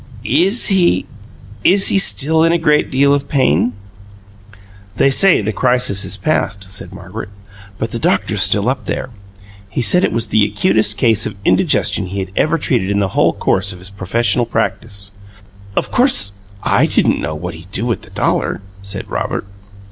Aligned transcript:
"Is 0.23 0.69
he 0.69 1.05
is 1.63 1.89
he 1.89 1.99
still 1.99 2.43
in 2.43 2.51
a 2.51 2.57
great 2.57 2.89
deal 2.89 3.13
of 3.13 3.29
pain?" 3.29 3.73
"They 4.95 5.11
say 5.11 5.43
the 5.43 5.53
crisis 5.53 6.03
is 6.03 6.17
past," 6.17 6.63
said 6.63 6.91
Margaret, 6.91 7.29
"but 7.77 7.91
the 7.91 7.99
doctor's 7.99 8.41
still 8.41 8.67
up 8.67 8.85
there. 8.85 9.11
He 9.69 9.83
said 9.83 10.03
it 10.03 10.11
was 10.11 10.25
the 10.33 10.43
acutest 10.43 10.97
case 10.97 11.27
of 11.27 11.37
indigestion 11.45 12.07
he 12.07 12.17
had 12.19 12.31
ever 12.35 12.57
treated 12.57 12.89
in 12.89 12.97
the 12.97 13.09
whole 13.09 13.33
course 13.33 13.71
of 13.71 13.77
his 13.77 13.91
professional 13.91 14.47
practice." 14.47 15.11
"Of 15.75 15.91
course 15.91 16.31
I 16.63 16.87
didn't 16.87 17.21
know 17.21 17.35
what 17.35 17.53
he'd 17.53 17.69
do 17.71 17.85
with 17.85 18.01
the 18.01 18.09
dollar," 18.09 18.63
said 18.81 19.07
Robert. 19.07 19.45